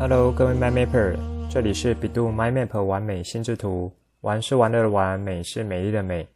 [0.00, 1.14] Hello，各位 MyMapper，
[1.50, 3.92] 这里是百度 MyMap 玩美心智图，
[4.22, 6.26] 玩是玩乐的玩，美是美丽的美。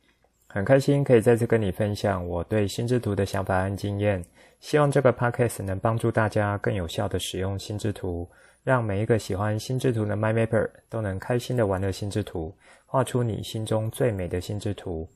[0.46, 4.22] 很开心可以再次跟你分享我对心智图的想法和经验，
[4.60, 8.28] 希望这个 Podcast 能帮助大家更有效地使用心智图，
[8.62, 12.54] 让每一个喜欢心智图的 MyMapper 都能开心的玩乐心智图，
[12.84, 15.08] 画出你心中最美的心智图。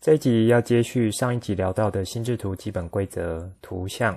[0.00, 4.16] 这一集要接续上一集聊到的心智图基本规则——图像，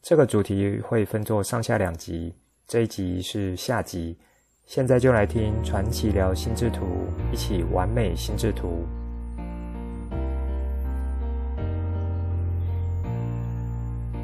[0.00, 2.34] 这个主题会分作上下两集。
[2.66, 4.16] 这一集是下集，
[4.64, 6.86] 现在就来听传奇聊心智图，
[7.30, 8.86] 一起完美心智图。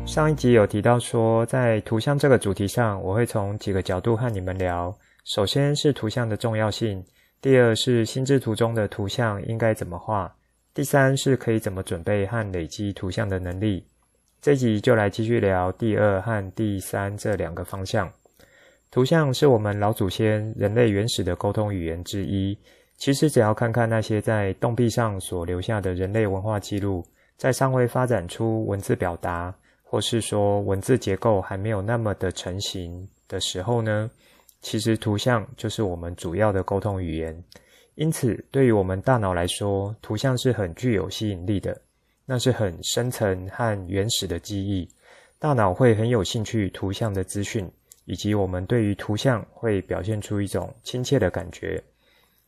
[0.06, 4.92] 上一集有提到说，在图像这个主题上，我会从几个角度和你们聊。
[5.24, 7.04] 首先是图像的重要性，
[7.42, 10.34] 第二是心智图中的图像应该怎么画，
[10.72, 13.84] 第三是可以怎么准备和累积图像的能力。
[14.40, 18.10] 这集就来继续聊第二和第三这两个方向。
[18.90, 22.58] 图像是我们老祖先人类原始的沟通语言之一。
[22.96, 34.10] 其实，只要看看那些在洞壁上所留下的人类文化记录，在尚未发展出文字表达，或是说文字结构还没有那么的成型的时候呢，
[34.60, 37.44] 其实图像就是我们主要的沟通语言。
[37.94, 41.80] 因此，对于我们大脑来说，图像是很具有吸引力的。
[42.26, 44.88] 那是很深层和原始的记忆，
[45.38, 47.70] 大脑会很有兴趣图像的资讯。
[48.10, 51.80] 以及我们对于图像会表现出一种亲切的感觉。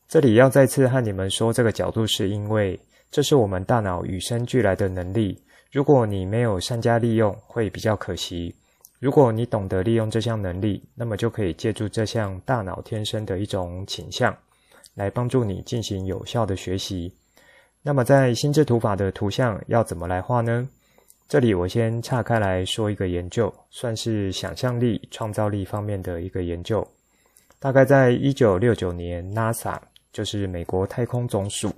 [0.08, 2.78] 这里要再次和你们说这个角度，是因为
[3.12, 5.40] 这是我们大脑与生俱来的能力。
[5.70, 8.52] 如果你没有善加利用，会比较可惜。
[8.98, 14.36] 如果你懂得利用这项能力，那么就可以借助这项大脑天生的一种倾向，
[14.94, 17.14] 来帮助你进行有效的学习。
[17.82, 20.68] 那么在心智图法的图像要怎么来画呢？
[21.32, 26.86] 这里我先岔开来说一个研究，算是想象力、创造力方面的一个研究。
[27.58, 29.78] 大概在一九六九年，NASA
[30.12, 31.72] 就是美国太空总署，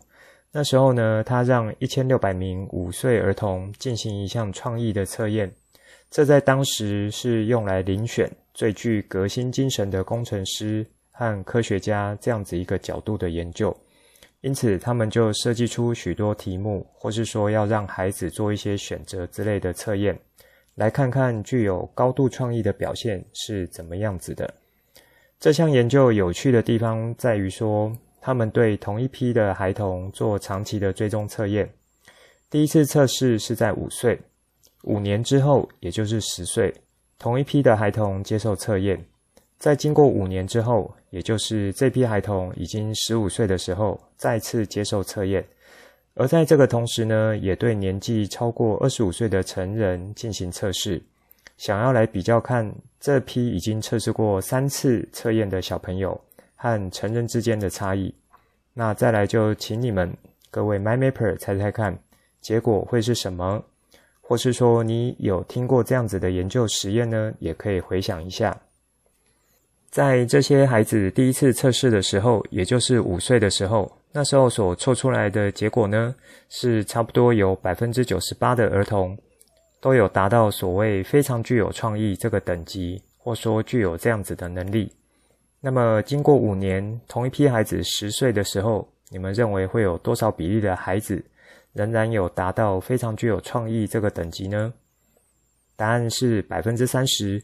[0.51, 5.49] 那时候呢，他让一千六百名五岁儿童进行一项创意的测验，
[6.11, 13.73] 这在当时是用来遴选最具革新精神的工程师和科学家这样子一个角度的研究。
[14.45, 20.15] 因此，他们就设计出许多题目，或是说要让孩子做一些选择之类的测验，
[20.75, 24.53] 来看看具有高度创意的表现是怎么样子的。
[25.41, 27.91] 这项研究有趣的地方在于说，
[28.21, 31.67] 他们对同一批的孩童做长期的追踪测验。
[32.51, 34.21] 第一次测试是在五岁，
[34.83, 36.71] 五年之后，也就是十岁，
[37.19, 39.03] 同一批的孩童接受测验。
[39.59, 45.45] 在经过五年之后，也就是这批孩童已经十五岁的时候，再次接受测验。
[46.15, 51.03] 而在这个同时呢，也对年纪超过二十五岁的成人进行测试，
[51.57, 56.21] 想要来比较看这批已经测试过三次测验的小朋友
[56.55, 58.15] 和成人之间的差异。
[58.75, 60.13] 那再来就请你们
[60.51, 61.99] 各位 MyMapper 猜猜看，
[62.41, 63.65] 结果会是什么？
[64.21, 67.33] 或是说你有听过这样子的研究实验呢？
[67.41, 68.57] 也可以回想一下。
[69.95, 76.13] 在这些孩子第一次测试的时候，也就是五岁的时候，那时候所测出来的结果呢，
[76.49, 79.17] 是差不多有百分之九十八的儿童
[79.81, 84.91] 都有达到所谓非常具有创意这个等级，或说具有这样子的能力。
[85.61, 91.25] 那么经过五年，同一批孩子十岁的时候，你们认为会有多少比例的孩子
[91.73, 94.75] 仍然有达到非常具有创意这个等级呢？
[95.77, 97.41] 答案是百分之三十。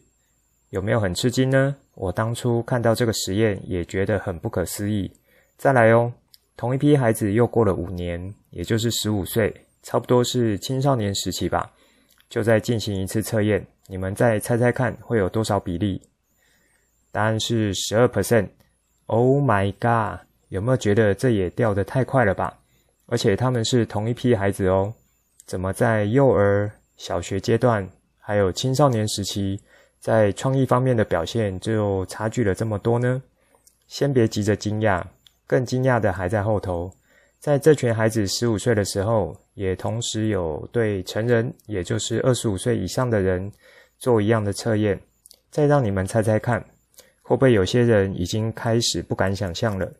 [0.70, 1.74] 有没有很吃惊呢？
[1.94, 5.10] 我当初看到这个实验也觉得很不可思议。
[5.56, 6.12] 再来哦，
[6.56, 11.70] 同一批孩子又过了五年，也就是十五岁，差不多是青少年时期吧，
[12.28, 13.66] 就再进行一次测验。
[13.86, 16.00] 你们再猜猜看会有多少比例？
[17.12, 18.48] 答案是十二 percent。
[19.06, 20.20] Oh my god！
[20.48, 22.56] 有没有觉得这也掉得太快了吧？
[23.06, 24.94] 而且他们是同一批孩子哦，
[25.44, 27.88] 怎么在幼儿、小学阶段，
[28.18, 29.60] 还有青少年时期，
[30.00, 33.22] 在创意方面的表现就差距了这么多呢？
[33.86, 35.04] 先别急着惊讶，
[35.46, 36.90] 更惊讶的还在后头。
[37.38, 43.52] 在这群孩子十五岁的时候，也同时有对成人，也就是二十五岁以上的人
[43.98, 44.98] 做一样的测验。
[45.50, 46.64] 再让你们猜猜看，
[47.22, 49.92] 会不会有些人已经开始不敢想象了？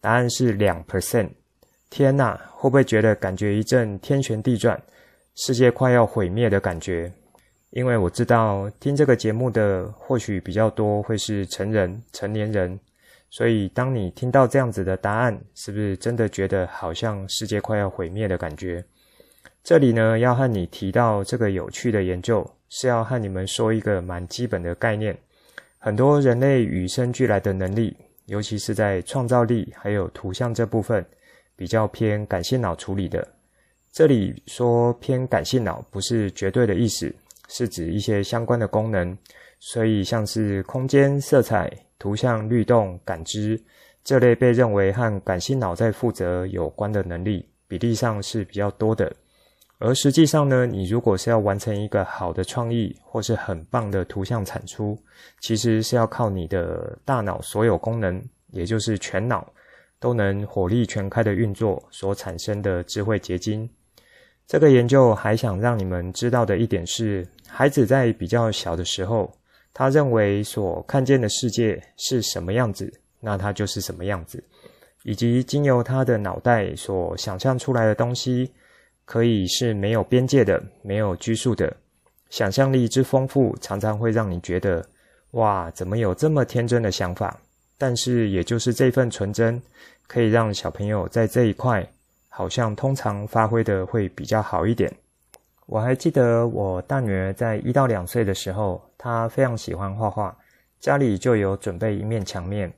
[0.00, 1.28] 答案是两 percent。
[1.90, 4.80] 天哪，会不会觉得感觉一阵天旋地转，
[5.34, 7.12] 世界快要毁灭的感觉？
[7.76, 12.80] 因为我知道听这个节目的或许比较多会是成人、成年人，
[13.28, 18.82] 所以当你听到这样子的答案，是不是真的觉得好像世界快要毁灭的感觉？
[19.62, 25.14] 这里呢，要和你提到这个有趣的研究，是要和你们说一个蛮基本的概念，
[25.76, 27.94] 很多人类与生俱来的能力，
[28.24, 31.04] 尤其是在创造力还有图像这部分，
[31.54, 33.28] 比较偏感性脑处理的。
[33.92, 37.14] 这里说偏感性脑，不是绝对的意思，
[37.48, 39.16] 是指一些相关的功能。
[39.58, 43.58] 所以像是空间、色彩、图像、律动、感知
[44.04, 49.10] 这类被认为和感性脑在负责有关的能力，比例上是比较多的。
[49.78, 54.98] 而实际上呢，你如果是要完成一个好的创意或是很棒的图像产出，
[55.40, 58.22] 其实是要靠你的大脑所有功能，
[58.52, 59.50] 也就是全脑
[59.98, 63.68] 都能火力全开的运作所产生的智慧结晶。
[64.46, 69.32] 这个研究还想让你们知道的一点是，孩子在比较小的时候，
[69.74, 74.42] 他认为所看见的世界是什么样子，那他就是什么样子，
[75.02, 78.52] 以及经由他的脑袋所想象出来的东西，
[79.04, 81.76] 可以是没有边界的、没有拘束的。
[82.30, 84.86] 想象力之丰富，常常会让你觉得，
[85.32, 87.36] 哇，怎么有这么天真的想法？
[87.76, 89.60] 但是，也就是这份纯真，
[90.06, 91.84] 可以让小朋友在这一块。
[92.36, 94.92] 好像通常发挥的会比较好一点。
[95.64, 100.36] 我还记得我大女儿在一到两岁的时候，她非常喜欢画画，
[100.78, 102.70] 家里就有准备一面墙面，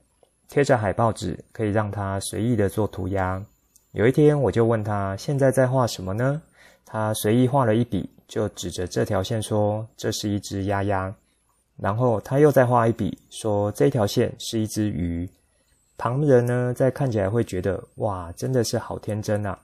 [0.49, 3.45] 贴着海报纸，可以让她随意的做涂鸦。
[3.91, 6.41] 有一天，我就问她现在在画什么呢？
[6.87, 11.13] 她随意画了一笔，就指着这条线说：“这是一只鸭鸭。”
[11.77, 15.29] 然后她又再画一笔，说：“这条线是一只鱼。”
[15.99, 19.59] 旁人呢，在看起来会觉得哇，真的是好天真啊！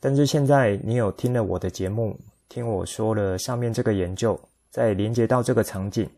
[0.00, 2.18] 但是现在你有听了我的节目，
[2.48, 4.40] 听我说了上面这个研究，
[4.70, 6.08] 再连接到这个场景，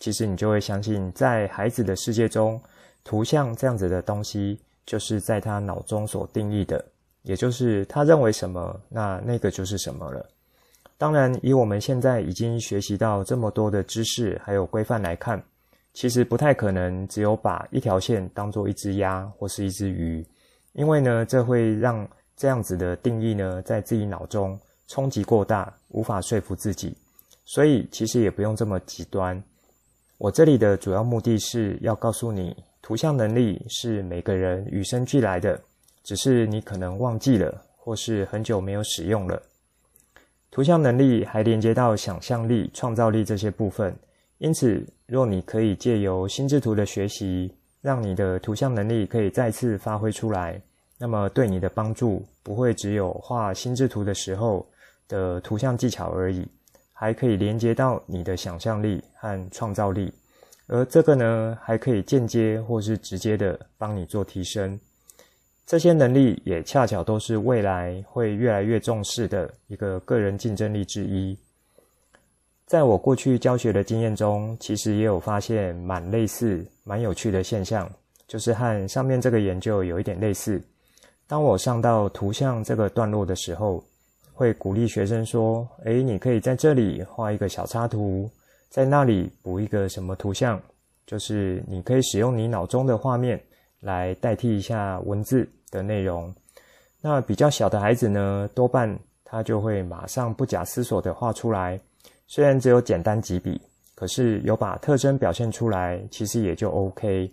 [0.00, 2.60] 其实你就会相信，在孩子的世界中，
[3.04, 6.84] 图像这样子的东西，就是在他脑中所定义的，
[7.22, 10.28] 也就是他认为什么，那那个就是什么了。
[10.98, 15.40] 当然，以我们现在已经学习到这么多的知识还有规范来看。
[15.96, 20.22] 其实不太可能只有把一条线当做一只鸭或是一只鱼，
[20.74, 22.06] 因为呢，这会让
[22.36, 26.94] 这样子的定义呢，在自己脑中冲击过大，无法说服自己。
[27.46, 29.42] 所以其实也不用这么极端。
[30.18, 35.58] 我这里的主要目的是要告诉你，图像能力是每个人与生俱来的，
[36.02, 39.42] 只是你可能忘记了，或是很久没有使用了。
[40.50, 43.96] 图像能力还连接到想象力、创造力这些部分。
[44.38, 47.50] 因此，若你可以借由心智图的学习，
[47.80, 50.60] 让你的图像能力可以再次发挥出来，
[50.98, 54.66] 那么对你的帮助不会只有画心智图的时候
[55.08, 56.46] 的图像技巧而已，
[56.92, 60.12] 还可以连接到你的想象力和创造力，
[60.66, 64.78] 而这个呢，还可以间接或是直接的帮你做提升。
[65.64, 71.36] 这些能力也恰巧都是未来会越来越重视的一个个人竞争力之一。
[72.66, 77.88] 在我过去教学的经验中，其实也有发现蛮类似、蛮有趣的现象，
[78.26, 80.60] 就是和上面这个研究有一点类似。
[81.28, 83.84] 当我上到图像这个段落的时候，
[84.32, 88.28] 会鼓励学生说：“诶，你可以在这里画一个小插图，
[88.68, 90.60] 在那里补一个什么图像，
[91.06, 93.40] 就是你可以使用你脑中的画面
[93.78, 96.34] 来代替一下文字的内容。”
[97.00, 101.78] 那比较小的孩子呢，多半他就会马上不假思索地画出来。
[102.26, 103.60] 虽然只有简单几笔，
[103.94, 107.32] 可是有把特征表现出来，其实也就 OK。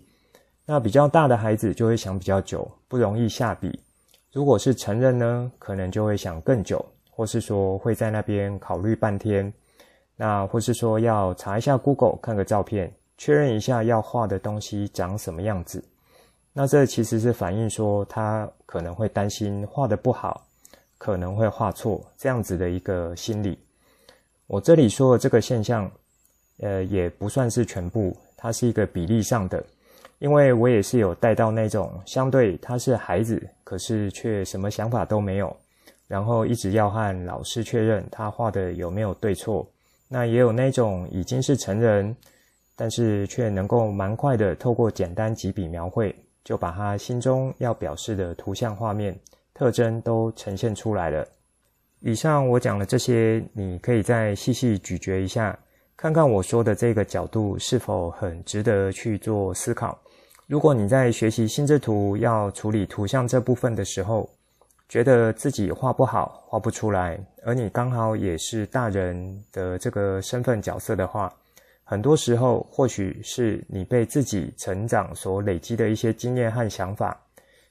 [0.64, 3.78] 那比较大的孩子就会想比较久，不容易下笔。
[4.32, 9.52] 如果是成人呢，可能就会想更久，或是说会在那边考虑半天。
[10.16, 15.84] 那或是说要查一下 Google，看个照片，确认一下要画的东西长什么样子。
[16.52, 20.46] 那这其实是反映说他可能会担心画的不好，
[20.98, 23.58] 可能会画错，这样子的一个心理。
[24.46, 25.90] 我这里说的这个现象，
[26.58, 29.64] 呃，也不算是全部，它是一个比例上的，
[30.18, 35.56] 因为我也是有带到那种相对他是孩子，可是却什么想法都没有，
[36.06, 39.66] 然后一直要和老师确认他画的有没有对错。
[40.08, 42.14] 那也有那种已经是成人，
[42.76, 49.18] 但是却能够蛮快的透过简单几笔描绘，就把他心中要表示的图像画面
[49.54, 51.26] 特征都呈现出来了。
[52.06, 55.58] 以上我讲的这些，你可以再细细咀嚼一下，
[55.96, 59.98] 看看我说的这个角度是否很值得去做思考。
[60.46, 64.28] 如果你在学习心智图要处理图像这部分的时候，
[64.86, 71.34] 觉得自己画不好、画不出来，而你刚好也是大人的这个身份角色的话，
[71.84, 77.18] 很多时候或许是你被自己成长所累积的一些经验和想法，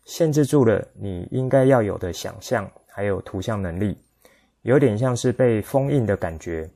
[0.06, 3.96] 限制住了你应该要有的想象还有图像能力。
[4.64, 6.70] 有点像是被封印的感觉。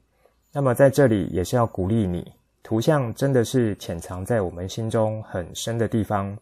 [0.53, 2.31] 那么在这里也是要鼓励你，
[2.63, 6.37] 图像真的是潜藏在我们心中很深的地方。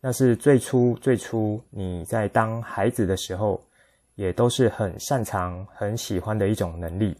[0.00, 3.60] 那是最初最初你在当孩子的时候，
[4.14, 7.16] 也都是很擅长、很喜欢的一种能力。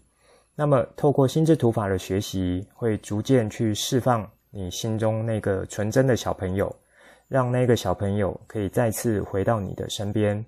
[0.55, 6.75] 那么，透过心智图法的学习，会逐渐去释放你心中那个纯真的小朋友，
[7.29, 10.45] 让那个小朋友可以再次回到你的身边。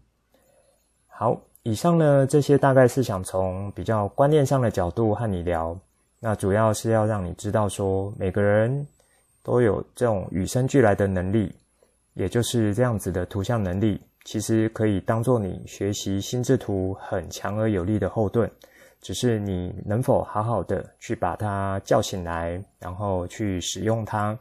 [1.07, 5.79] 好，以上呢，这些大概是想从比较观念上的角度和你聊。
[6.19, 8.87] 那主要是要让你知道说，每个人
[9.43, 11.55] 都有这种与生俱来的能力，
[12.15, 18.51] 也就是这样子的图像能力，其实可以当做你学习心智图很强而有力的后盾。
[19.03, 24.39] 只是你能否好好的去把它叫醒来，然后去使用它。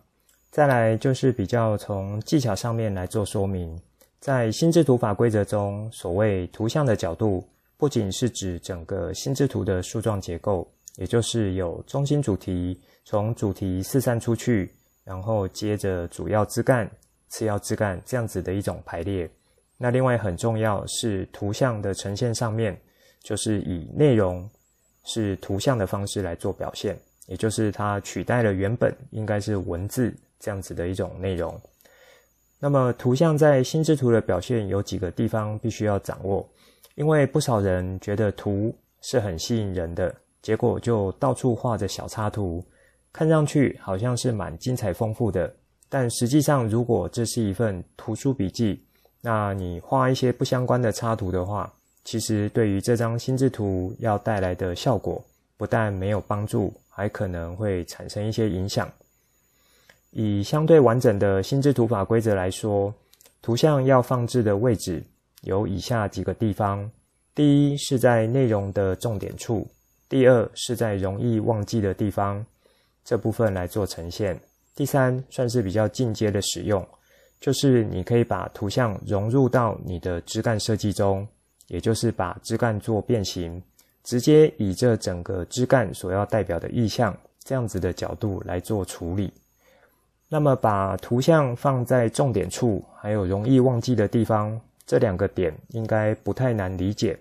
[0.52, 3.78] 再来就是比较从技巧上面来做说明，
[4.20, 7.48] 在心智图法规则中，所谓图像的角度，
[7.78, 14.74] 不仅是指整个心智图的树状结构，也就是有中心主题，从主题四散出去，
[15.04, 16.90] 然后接着主要枝干、
[17.28, 19.30] 次要枝干这样子的一种排列。
[19.78, 22.80] 那另外很重要是图像的呈现上面。
[23.22, 24.50] 就是以内容
[25.04, 26.98] 是图像的方式来做表现，
[27.28, 31.54] 也就是它取代了原本应该是文字这样子的一种内容。
[32.60, 36.48] 那么图像在心智图的表现有几个地方必须要掌握，
[36.96, 42.62] 因为不少人觉得图是很吸引人的，结果就到处画着小插图，
[43.14, 45.54] 看上去好像是蛮精彩丰富的。
[45.88, 48.84] 但实际上，如果这是一份图书笔记，
[49.22, 51.72] 那你画一些不相关的插图的话，
[52.04, 55.24] 其实对于这张心智图要带来的效果，
[55.58, 58.92] 不但没有帮助，还可能会产生一些影响。
[60.12, 62.94] 以相对完整的心智图法规则来说，
[63.42, 65.04] 图像要放置的位置
[65.42, 66.90] 有以下几个地方：
[67.34, 69.68] 第一是在内容的重点处；
[70.08, 72.46] 第二是在容易忘记的地方，
[73.04, 74.36] 这部分来做呈现；
[74.76, 76.86] 第三算是比较进阶的使用，
[77.40, 81.28] 就是你可以把图像融入到你的枝干设计中。
[81.68, 83.62] 也就是把枝干做变形，
[84.04, 89.32] 直接以这整个枝干所要代表的意象这样子的角度来做处理。
[90.30, 97.18] 那么把图像放在重点处，还有容易忘记的地方，这两个点应该不太难理解。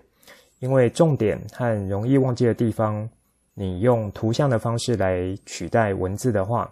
[0.59, 3.09] 因为重点和容易忘记的地方，
[3.53, 6.71] 你用图像的方式来取代文字的话，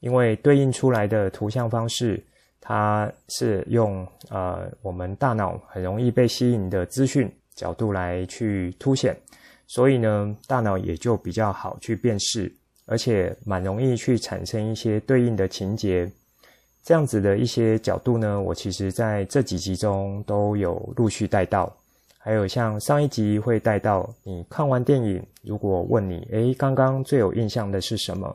[0.00, 2.22] 因为对应出来的图像方式。
[2.60, 9.16] 它是用呃我们大脑很容易被吸引的资讯角度来去凸显，
[9.66, 12.52] 所以呢，大脑也就比较好去辨识，
[12.88, 16.10] 而且蛮容易去产生一些对应的情节。
[16.82, 21.70] 这样子的一些角度呢，我其实在这几集中都有陆续带到，
[22.16, 28.34] 还有像上一集会带到，你看完电影，如果问你，诶，刚刚最有印象的是什么？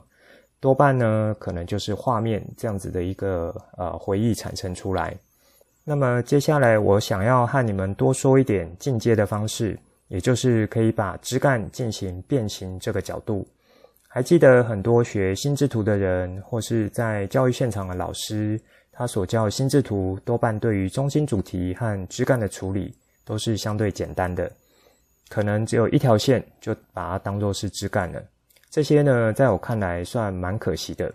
[0.59, 5.15] 多半呢，可能就是画面这样子的一个呃回忆产生出来。
[5.83, 9.77] 那么接下来我想要和你们多说一点进阶的方式，
[10.09, 13.45] 也就是可以把枝干进行变形这个角度。
[14.15, 24.51] 还记得很多学心智图的人，或是在教育现场的老师，他所教心智图多半对于中心主题和枝干的处理都是相对简单的，
[25.29, 28.23] 可能只有一条线就把它当作是枝干了。
[28.69, 31.11] 这些呢，在我看来算蛮可惜的，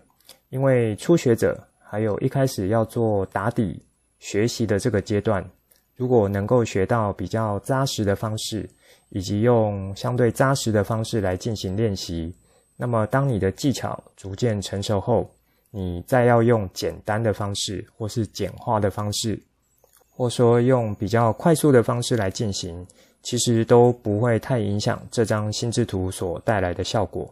[0.49, 3.81] 因为初学者还有一开始要做打底
[4.19, 5.49] 学习的这个阶段，
[5.95, 8.69] 如果能够学到比较扎实的方式，
[9.11, 12.35] 以及用相对扎实的方式来进行练习，
[12.81, 15.29] 那么当你的技巧逐渐成熟后，
[15.73, 19.39] 你再要用简单的方式，或是简化的方式，
[20.09, 22.87] 或说用比较快速的方式来进行，
[23.21, 27.29] 其实都不会太影响这张心智图所带来的效果。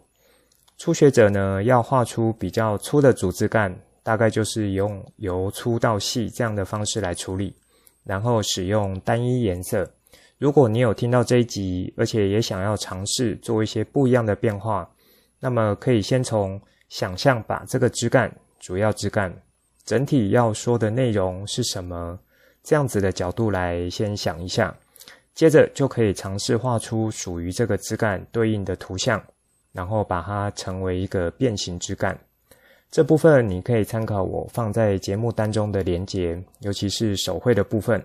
[0.78, 3.72] 初学者呢，要画出比较粗的主枝干，
[4.02, 7.54] 大概就是用由粗到细这样的方式来处理，
[8.02, 9.88] 然后使用单一颜色。
[10.38, 14.86] 如果你有听到这一集，而且也想要尝试做一些不一样的变化，
[15.40, 19.32] 那么可以先从想象把这个枝干、主要枝干
[19.84, 22.18] 整体要说的内容是什么，
[22.62, 24.76] 这样子的角度来先想一下，
[25.34, 29.22] 接着就可以尝试画出属于这个枝干对应的图像。
[29.72, 32.18] 然后把它成为一个变形枝干，
[32.90, 38.02] 这部分你可以参考我放在节目当中的连结，尤其是手绘的部分。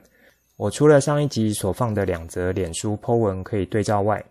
[0.57, 4.21] 我除了上一集所放的两则脸书 po 文可以对照外，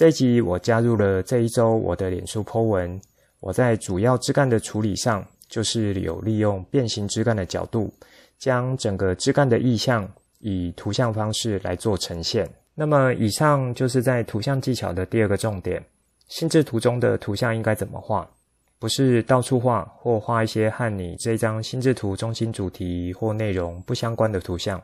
[0.00, 2.98] 这一集我加入了这一周我的脸书 po 文。
[3.38, 7.92] 我在主要枝干的处理上，就是有利用变形枝干的角度，
[8.38, 12.50] 将整个枝干的意象以图像方式来做呈现。
[12.74, 15.84] 那么以上就是在图像技巧的第二个重点。
[16.28, 18.26] 心智图中的图像应该怎么画？
[18.78, 24.82] 不是到处画或画一些和你这张心智图中心主题或内容不相关的图像，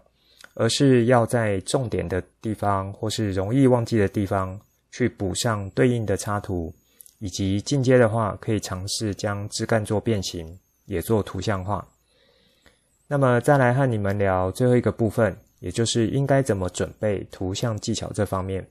[0.52, 4.60] 而是要在重点的地方或是容易忘记的地方
[4.96, 6.72] 去补上对应的插图，
[7.18, 11.86] 以及进阶的话，可以尝试将枝干做变形，也做图像化。
[13.06, 18.66] 那么再来和你们聊最后一个部分，也就是应该怎么准备图像技巧这方面。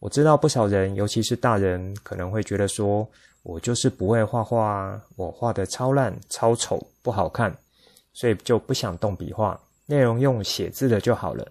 [0.00, 3.08] 我知道不少人，尤其是大人，可能会觉得说，
[3.42, 7.56] 我就是不会画画，我画的超烂、超丑、不好看，
[8.12, 11.48] 所以就不想动笔画，内容用写字的就好了。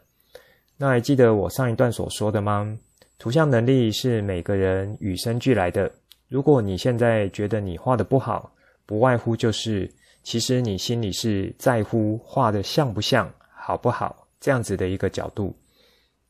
[0.77, 2.77] 那还记得我上一段所说的吗？
[3.19, 5.91] 图像能力是每个人与生俱来的。
[6.29, 8.49] 如果你现在觉得你画的不好，
[8.85, 9.91] 不外乎就是，
[10.23, 15.53] 其实你心里是在乎画的像不像、好不好这样子的一个角度。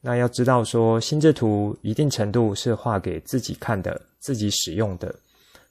[0.01, 5.13] 那要知道说，心智图一定程度是画给自己看的、自己使用的，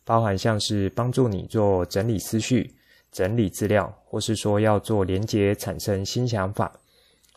[0.05, 2.73] 包含像是帮助你做整理思绪、
[3.11, 6.71] 整理资料，或是说要做连接、产生新想法，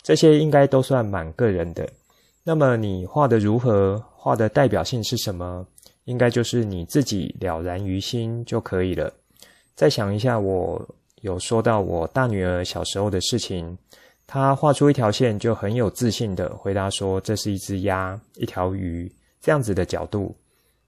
[0.03, 1.89] 这些应该都算蛮个人的。
[2.43, 5.65] 那么你画的如何，画的代表性是什么，
[6.05, 9.13] 应该就是你自己了然于心就可以了。
[9.75, 10.89] 再想一下，我
[11.21, 13.77] 有说到我大女儿小时候的事情。
[14.25, 20.33] 她画出一条线，就很有自信地回答说：“这是一只鸭，一条鱼，这样子的角度。”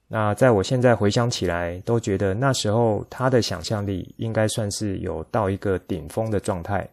[0.07, 6.87] 那在我现在回想起来，都觉得那时候他的想象力应该算是有到一个顶峰的状态。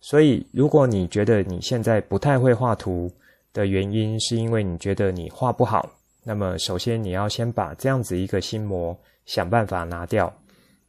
[0.00, 3.08] 所以，如果你觉得你现在不太会画图
[3.52, 5.88] 的原因，是因为你觉得你画不好，
[6.24, 10.32] 那么首先你要先把这样子一个心魔想办法拿掉。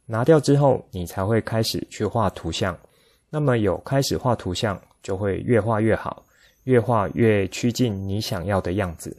[0.06, 2.76] 拿掉之后，你才会开始去画图像。
[3.30, 6.24] 那么有开始画图像，就会越画越好，
[6.64, 9.16] 越画越趋近你想要的样子。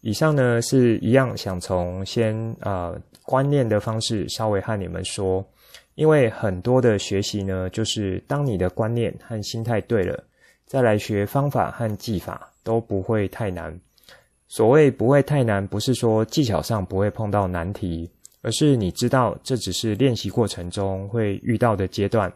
[0.00, 5.44] 以上呢是一样，想从先呃观念的方式稍微和你们说，
[5.94, 10.22] 因为很多的学习呢，就是当你的观念和心态对了，
[10.66, 13.78] 再来学方法和技法都不会太难。
[14.48, 18.10] 所谓不会太难，不是说技巧上不会碰到难题，
[18.42, 22.32] 而是你知道这只是练习过程中会遇到的阶段。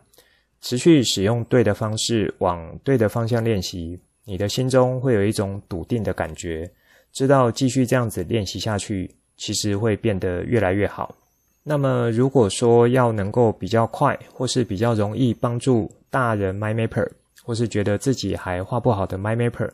[0.60, 6.70] 持续使用对的方式，往对的方向练习，你的心中会有一种笃定的感觉，
[7.12, 11.14] 知道继续这样子练习下去，其实会变得越来越好。
[11.62, 17.08] 那么，如果说要能够比较快，或是比较容易帮助大人 MindMapper，
[17.50, 19.68] 或是觉得自己还画不好的 MindMapper，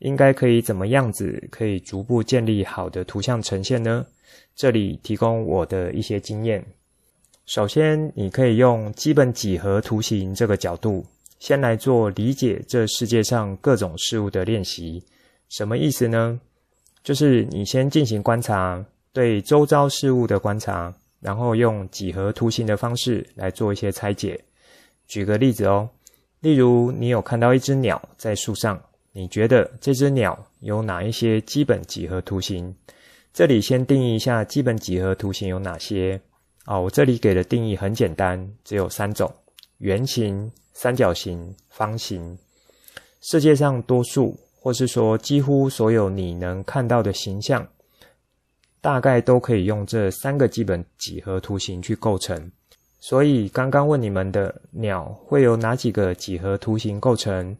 [0.00, 4.04] 应该可以怎么样子可以逐步建立好的图像呈现呢？
[4.56, 6.66] 这里提供我的一些经验。
[7.44, 11.06] 首先，你可以用基本几何图形这个角度，
[11.38, 15.00] 先来做理解这世界上各种事物的练习。
[15.48, 16.40] 什么意思呢？
[17.04, 24.40] 就是你先进行观察，对周遭事物的观察，然后用几何图形的方式来做一些拆解。
[25.06, 25.88] 举个例子哦，
[26.46, 28.80] 例如你有看到一只鸟在树上，
[29.10, 32.72] 你觉得这只鸟有哪一些基本几何图形？
[33.32, 36.20] 这里先定义一下基本几何图形有哪些。
[36.64, 39.28] 啊，我这里给的定义很简单，只有三种：
[39.78, 42.38] 圆形、三角形、方形。
[43.22, 47.66] 世界上多数，或是说几乎所有你能看到的形象，
[48.80, 52.52] 大概都可以用这三个基本几何图形去构成。
[53.08, 57.56] 所以刚刚问你们的鸟会有哪几个几何图形构成？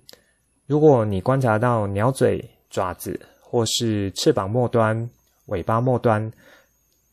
[0.67, 5.09] 如果你观察到鸟嘴、爪子，或是翅膀末端、
[5.47, 6.29] 尾巴末端。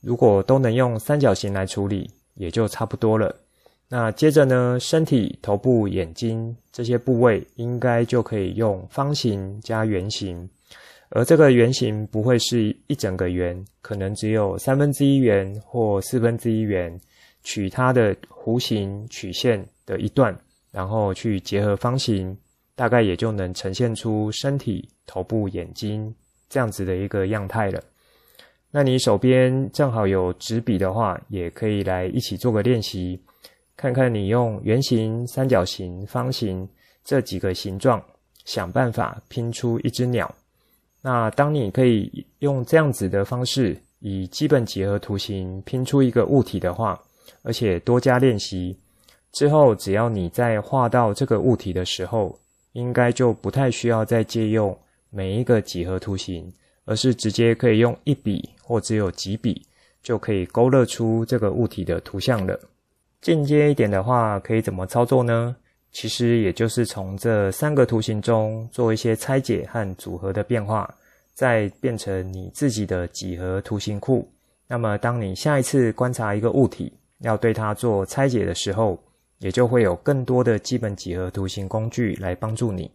[0.01, 3.35] 如果都能用三角形来处理，也就差不多了。
[3.87, 10.49] 那接着呢，身体、头部、眼睛这些部位，应该就可以用方形加圆形。
[11.09, 16.99] 而这个圆形不会是一整个圆，可能只有三分之一圆或四分之一圆，
[17.43, 20.37] 取它的弧形曲线的一段，
[20.71, 22.35] 然后去结合方形，
[22.75, 26.13] 大概也就能呈现出身体、头部、眼睛
[26.49, 27.81] 这样子的一个样态了。
[28.71, 33.21] 那你手边正好有纸笔的话，也可以来一起做个练习，
[33.77, 36.67] 看看你用圆形、三角形、方形
[37.03, 38.03] 这几个形状，
[38.45, 40.33] 想办法拼出一只鸟。
[41.03, 46.99] 那当你可以用这样子的方式，以基本几何图形拼出一个物体的话，
[47.41, 48.77] 而且多加练习
[49.31, 52.39] 之后，只要你在画到这个物体的时候，
[52.73, 54.77] 应该就不太需要再借用
[55.09, 56.51] 每一个几何图形。
[56.85, 59.65] 而是直接可以用一笔或只有几笔
[60.01, 62.59] 就可以勾勒出这个物体的图像了。
[63.21, 65.55] 进阶一点的话，可以怎么操作呢？
[65.93, 70.93] 其实也就是从这三个图形中做一些拆解和组合的变化，
[71.33, 74.29] 再变成你自己的几何图形库。
[74.67, 76.91] 那么当你下一次观察一个物体，
[77.23, 78.97] 要对它做拆解的时候，
[79.39, 82.89] 也就会有更多的基本几何图形工具来帮助你。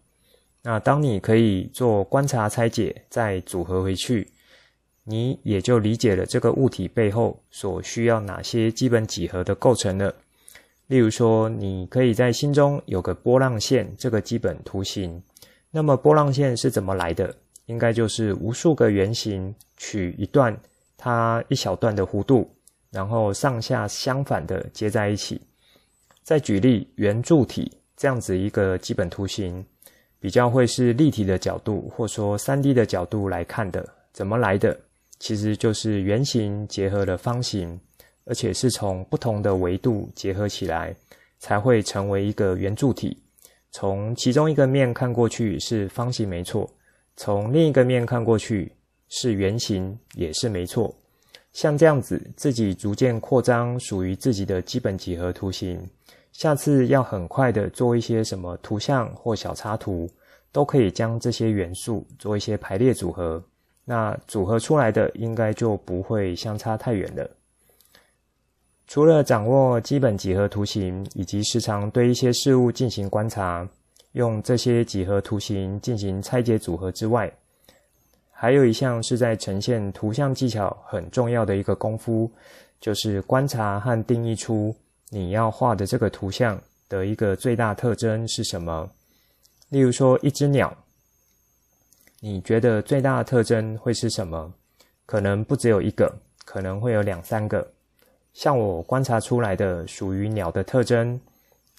[0.62, 4.28] 那当你可以做观察、拆解，再组合回去，
[5.04, 10.14] 你也就理解了这个物体背后所需要哪些基本几何的构成了。
[10.88, 15.22] 例如说，你可以在心中有个波浪线这个基本图形。
[15.70, 17.34] 那么波浪线是怎么来的？
[17.66, 20.58] 应该就是无数个圆形取一段
[20.96, 22.50] 它一小段的弧度，
[22.90, 25.40] 然后上下相反的接在一起。
[26.22, 29.64] 再举例圆柱体这样子一个基本图形。
[30.20, 34.76] 比较会是立体的角度，或说三 D 的角度来看的，怎么来的？
[35.20, 37.78] 其实就是圆形结合了方形，
[38.24, 40.92] 而且是从不同的维度结合起来，
[41.38, 43.16] 才会成为一个圆柱体。
[43.70, 46.68] 从其中一个面看过去是方形没错，
[47.14, 48.72] 从另一个面看过去
[49.08, 50.92] 是圆形也是没错。
[51.58, 55.84] 像这样子，自己逐渐扩张属于自己的基本几何图形。
[56.30, 60.08] 下次要很快的做一些什么图像或小插图，
[60.52, 63.42] 都可以将这些元素做一些排列组合，
[63.84, 67.28] 那组合出来的应该就不会相差太远了。
[68.86, 73.68] 除了掌握基本几何图形，以及时常对一些事物进行观察，
[74.12, 77.28] 用这些几何图形进行拆解组合之外，
[78.40, 82.30] 还有一项是在呈现图像技巧很重要的一个功夫，
[82.80, 84.72] 就是观察和定义出。
[85.10, 86.56] 你要画的这个图像
[86.88, 88.88] 的一个最大特征是什么？
[89.70, 90.72] 例如说，一只鸟，
[92.20, 94.54] 你觉得最大的特征会是什么？
[95.04, 96.08] 可能不只有一个，
[96.44, 97.68] 可能会有两三个。
[98.34, 101.20] 像我观察出来的属于鸟的特征，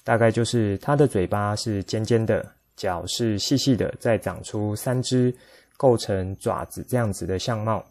[0.04, 2.46] 大概就是它的嘴巴是尖尖的，
[2.76, 5.34] 脚是细细的，再长出三只，
[5.80, 7.82] 构成爪子这样子的相貌。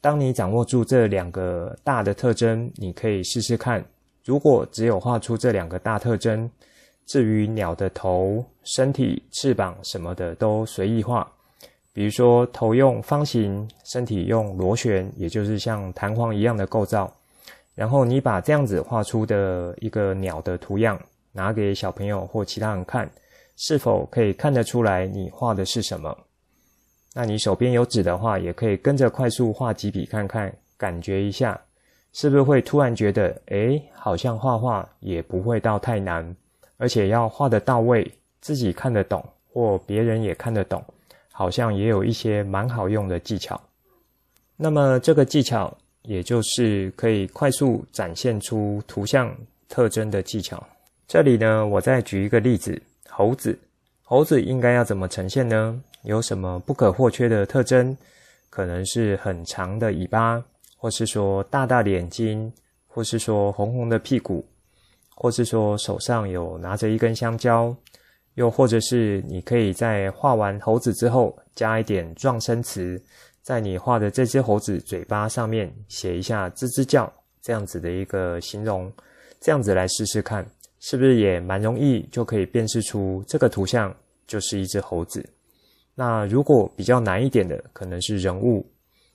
[0.00, 3.84] 当你掌握住这两个大的特征，你可以试试看。
[4.24, 6.50] 如果只有画出这两个大特征，
[7.06, 11.30] 至于鸟的头、身体、翅膀什么的都随意画。
[11.92, 17.12] 比如说头用方形，身体用螺旋，也就是像弹簧一样的构造。
[17.76, 21.00] 然后你把这样子画出的一个鸟的图样
[21.30, 23.08] 拿给小朋友或其他人看，
[23.56, 26.16] 是否可以看得出来你画的是什么？
[27.18, 31.58] 那你手边有纸的话，也可以跟着快速画几笔看看，感觉一下。
[32.12, 36.36] 是不是会突然觉得，诶，好像画画也不会到太难，
[36.76, 38.06] 而且要画得到位，
[38.42, 40.84] 自己看得懂，或别人也看得懂，
[41.32, 43.58] 好像也有一些蛮好用的技巧。
[44.54, 49.34] 那么这个技巧，也就是可以快速展现出图像
[49.70, 50.62] 特征的技巧。
[51.08, 53.58] 这里呢，我再举一个例子，猴子，
[54.02, 55.82] 猴子应该要怎么呈现呢？
[56.06, 57.96] 有什么不可或缺的特征？
[58.48, 60.42] 可能是很长的尾巴。
[60.78, 62.52] 或是说大大的眼睛，
[62.86, 64.46] 或是说红红的屁股，
[65.14, 67.74] 或是说手上有拿着一根香蕉，
[68.34, 73.02] 又或者是你可以在画完猴子之后加一点状声词，
[73.42, 78.92] 在你画的这只猴子嘴巴上面写一下“吱吱叫”这样子的一个形容，
[79.40, 80.46] 这样子来试试看，
[80.78, 83.92] 是不是也蛮容易就可以辨识出这个图像
[84.26, 85.26] 就是一只猴子？
[85.96, 88.64] 那如果比较难一点的，可能是人物。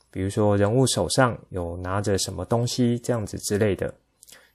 [0.10, 3.94] 比如说人物手上有拿着什么东西这样子之类的，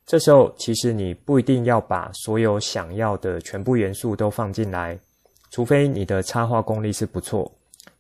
[0.05, 4.99] 这时候其实你不一定要把所有想要的全部元素都放进来，
[5.51, 7.51] 除非你的插画功力是不错。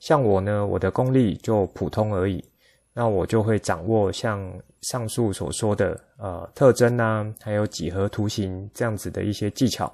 [0.00, 2.44] 像我呢，我的功力就普通而已，
[2.92, 9.90] 那我就会掌握像上述所说的呃特征啊，还有几何图形这样子的一些技巧，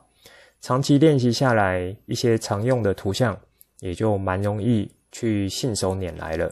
[0.60, 3.38] 长期练习下来，一些常用的图像
[3.82, 6.50] 也就蛮容易去信手拈来了。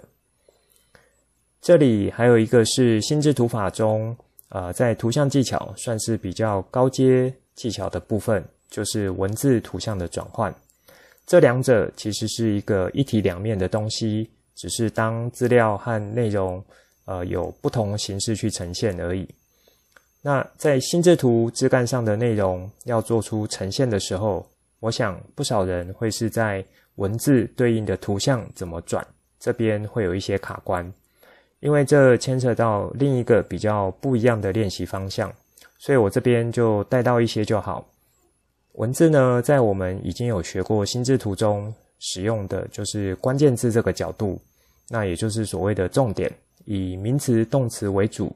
[1.62, 4.14] 这里还有一个是心智图法中，
[4.48, 10.52] 呃，在图像技巧算是比较高阶技巧的部分，就是文字图像的转换。
[11.24, 16.64] 这两者其实是一个一体两面的东西，只是当资料和内容，
[17.04, 19.28] 呃，有不同形式去呈现而已。
[20.20, 24.44] 那在心智图枝干上的内容要做出呈现的时候，
[24.80, 26.64] 我想不少人会是在
[26.96, 29.06] 文字对应的图像怎么转，
[29.38, 30.92] 这边会有一些卡关。
[31.60, 35.30] 因为这牵扯到另一个比较不一样的练习方向，
[35.78, 37.86] 所以我这边就带到一些就好。
[38.74, 44.40] 文字呢，在我们已经有学过心智图中使用的就是关键字这个角度，
[44.88, 46.32] 那也就是所谓的重点，
[46.64, 48.34] 以名词、动词为主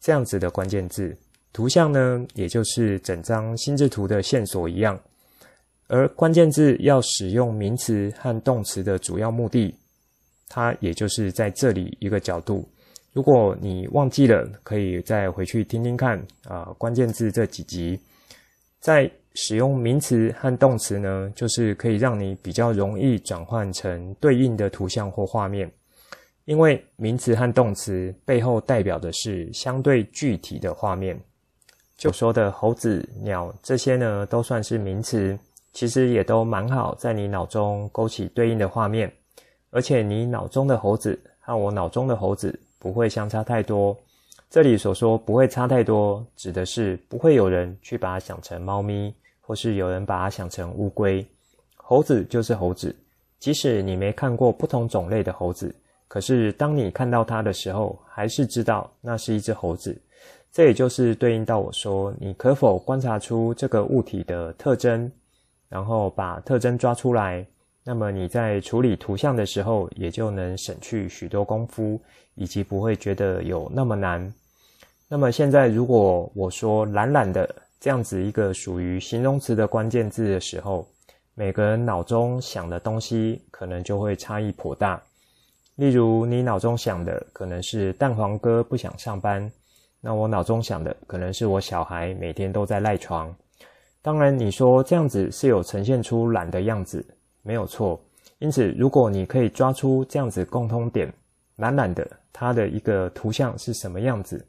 [0.00, 1.16] 这样子的关键字。
[1.52, 4.96] 图像呢，也就是整张心智图的线索一样，
[5.92, 9.74] 而关键字要使用名词和动词的主要目的。
[10.48, 12.68] 它也就是在这里一个角度，
[13.12, 17.98] 如果你忘记了，可以再回去听听看啊，关键字这几集。
[18.78, 25.70] 在使用名词和动词呢，就是可以让你比较容易转换成对应的图像或画面，
[26.44, 31.20] 因为名词和动词背后代表的是相对具体的画面。
[31.96, 35.38] 就说的猴子、鸟这些呢，都算是名词，
[35.72, 39.12] 其实也都蛮好在你脑中勾起对应的画面，
[39.70, 43.96] 而且你脑中的猴子和我脑中的猴子不会相差太多。
[44.48, 51.24] 这里所说不会差太多，指的是不会有人去把它想成猫咪，或是有人把它想成乌龟。
[51.76, 52.94] 猴子就是猴子，
[53.38, 55.72] 即使你没看过不同种类的猴子，
[56.08, 59.96] 可是当你看到它的时候，还是知道那是一只猴子。
[60.52, 65.08] 这也就是对应到我说，你可否观察出这个物体的特征，
[65.70, 67.46] 然后把特征抓出来，
[67.84, 71.98] 那么你在处理图像的时候，也就能省去许多功夫，
[72.34, 74.30] 以及不会觉得有那么难。
[75.08, 77.48] 那么现在，如果我说懒懒的
[77.80, 80.86] 这样子一个属于形容词的关键字的时候，
[81.34, 85.00] 每个人脑中想的东西可能就会差异颇大。
[85.76, 89.50] 例如，你脑中想的可能是蛋黄哥不想上班，
[90.00, 93.34] 那我脑中想的可能是我小孩每天都在赖床。
[94.02, 97.04] 当然，你说这样子是有呈现出懒的样子，
[97.42, 98.00] 没有错。
[98.38, 101.12] 因此，如果你可以抓出这样子共通点，
[101.56, 104.42] 懒懒的它的一个图像是什么样子？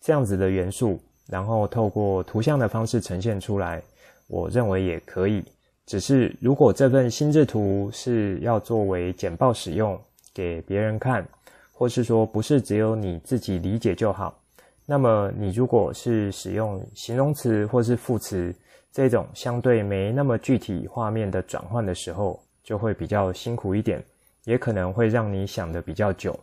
[0.00, 3.82] 这样子的元素，然后透过图像的方式呈现出来，
[4.26, 5.42] 我认为也可以。
[5.86, 9.98] 只是如果这份心智图是要作为简报使用，
[10.34, 11.26] 给别人看，
[11.72, 14.38] 或是说不是只有你自己理解就好，
[14.84, 18.54] 那么你如果是使用形容词或是副词
[18.92, 24.02] 这种相对没那么具体画面的转换的时候，就会比较辛苦一点，
[24.44, 26.38] 也可能会让你想得比较久。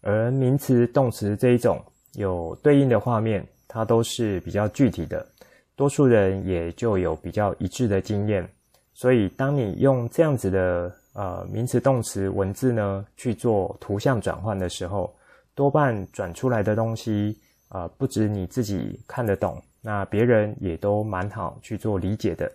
[0.00, 1.82] 而名词、动词这一种。
[2.14, 5.26] 有对应的画面，它都是比较具体的，
[5.74, 8.48] 多数人也就有比较一致的经验。
[8.94, 15.14] 所以，当你用这样子的呃名词、动词、文字呢去做图像转换的时候，
[15.54, 22.50] 多半转出来的东西啊、呃，不止你自己看得懂，那别人也都蛮好去做理解的。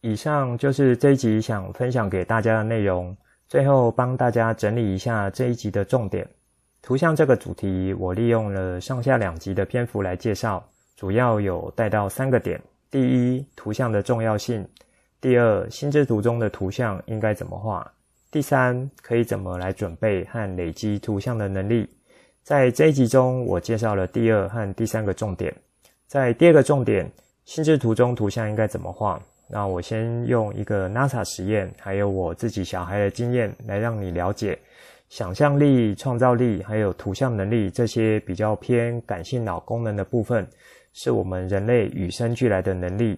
[0.00, 6.28] 以上就是这一集想分享给大家的内容，最后帮大家整理一下这一集的重点。
[6.82, 12.60] 图像这个主题，我利用了上下两集的篇幅来介绍，主要有带到三个点：
[12.90, 14.64] 第一，图像的重要性；
[15.20, 17.88] 第二，心智图中的图像应该怎么画；
[18.32, 21.88] 第三，可以怎么来准备和累积图像的能力。
[22.42, 25.54] 在这一集中，我介绍了第二和第三个重点。
[26.06, 27.10] 在第二个重点，
[27.44, 29.20] 心智图中图像应该怎么画？
[29.48, 34.58] 那我先用一个 NASA 实验，还有我自己小孩的经验，来让你了解。
[35.08, 40.46] 想象力、创造力，还有图像能力，这些比较偏感性脑功能的部分，
[40.92, 43.16] 是我们人类与生俱来的能力，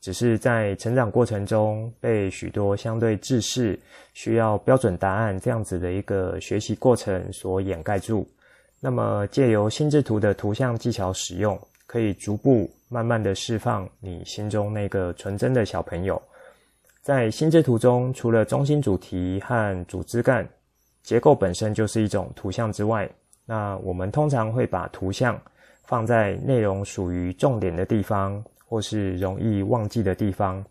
[0.00, 3.78] 只是在成长过程中被许多相对制式、
[4.12, 8.26] 需要标准答案这样子的一个学习过程所掩盖住。
[8.80, 11.58] 那么，借由心智图的图像技巧使用，
[11.94, 16.20] 可以逐步慢慢的释放你心中那个纯真的小朋友。
[17.00, 20.44] 在心智图中，除了中心主题和主枝干。
[21.04, 23.08] 结构本身就是一种图像之外，
[23.46, 25.40] 那我们通常会把图像
[25.84, 30.64] 放在内容属于重点的地方，或是容易忘记的地方，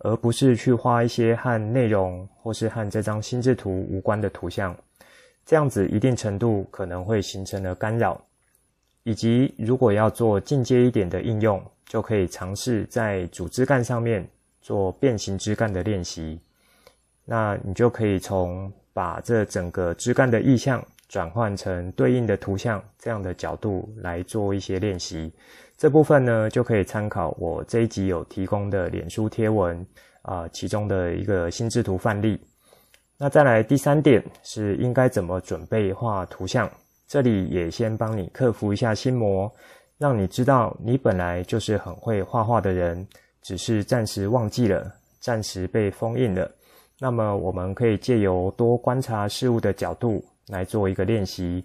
[0.00, 4.76] 而不是去画一些和内容或是和这张心智图无关的图像。
[5.46, 8.20] 这样子一定程度可能会形成了干扰，
[9.06, 14.28] 以及如果要做进阶一点的应用，就可以尝试在主枝干上面
[14.60, 16.40] 做变形枝干的练习。
[17.24, 25.32] 那你就可以从把这整个枝干的意象转换成对应的图像，这样的角度来做一些练习。
[25.76, 29.86] 这部分呢，就可以参考我这一集有提供的脸书贴文
[30.22, 32.40] 啊、其中的一个心智图范例。
[33.16, 36.68] 那再来第三点是应该怎么准备画图像？
[37.06, 39.50] 这里也先帮你克服一下心魔，
[39.96, 43.06] 让你知道你本来就是很会画画的人，
[43.42, 46.50] 只是暂时忘记了，暂时被封印了。
[46.98, 51.64] 那么，我们可以借由多观察事物的角度来做一个练习，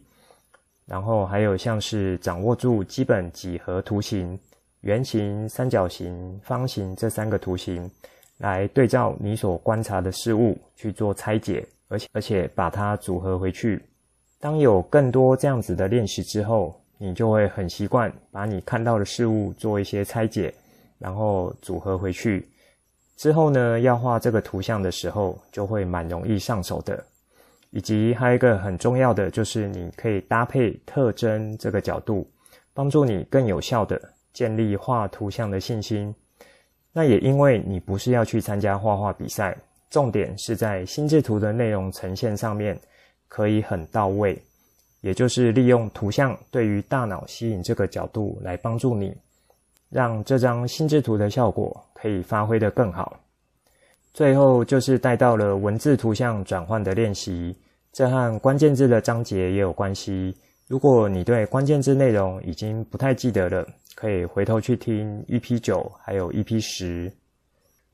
[0.85, 4.37] 然后还有像是掌握住基本几何图形、
[4.81, 7.89] 圆形、三角形、方形这三个图形，
[8.37, 13.81] 来对照你所观察的事物去做拆解，而且而且把它组合回去。
[14.41, 20.51] 当有更多这样子的练习之后，你就会很习惯把你看到的事物做一些拆解，
[20.97, 22.49] 然后组合回去。
[23.15, 27.01] 之后呢，要画这个图像的时候，就会蛮容易上手的。
[27.69, 32.27] 以及还有一个很重要的，就是你可以搭配特征这个角度，
[32.73, 34.01] 帮助你更有效的
[34.33, 36.13] 建立画图像的信心。
[36.91, 39.55] 那也因为你不是要去参加画画比赛，
[39.89, 42.77] 重点是在心智图的内容呈现上面
[43.31, 44.37] 可以很到位，
[44.99, 49.15] 也就是利用图像对于大脑吸引这个角度来帮助你，
[49.89, 53.17] 让这张心智图的效果可以发挥得更好。
[54.13, 57.55] 最后就是带到了文字图像转换的练习，
[57.93, 60.35] 这和关键字的章节也有关系。
[60.67, 63.65] 如果你对关键字内容已经不太记得了，
[63.95, 67.09] 可以回头去听 EP 九还有 EP 十。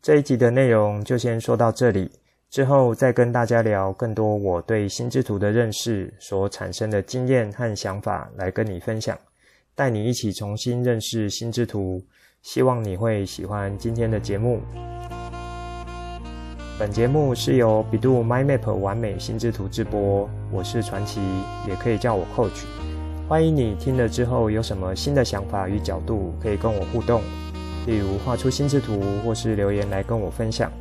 [0.02, 2.10] 这一集的内容就先说到这里，
[2.50, 9.18] 之后再跟大家聊更多我对心智图的认识所产生的经验和想法来跟你分享，
[9.76, 12.02] 带你一起重新认识心智图。
[12.42, 14.62] 希望你会喜欢今天的节目。
[16.80, 21.20] 本节目是由 bEDU MindMap 完美心智图制播，我是传奇，
[21.68, 22.64] 也可以叫我 Coach。
[23.28, 27.22] 欢迎你听了之后有什么新的想法与角度，可以跟我互动，
[27.86, 30.72] 例如画出心智图，或是留言来跟我分享。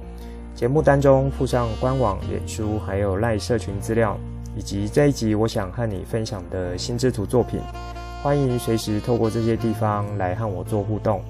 [0.57, 4.17] 节目当中附上官网、脸书还有赖社群资料，
[4.57, 7.61] 以及这一集我想和你分享的心智图作品，
[8.23, 11.21] 欢迎随时透过这些地方来和我做互动。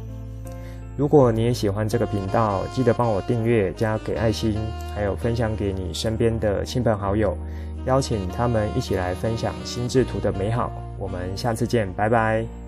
[0.96, 4.56] 如果你也喜欢这个频道，记得帮我订阅、加给爱心，
[4.94, 7.36] 还有分享给你身边的亲朋好友，
[7.84, 10.70] 邀请他们一起来分享心智图的美好。
[11.00, 12.65] 我们下次见，拜拜。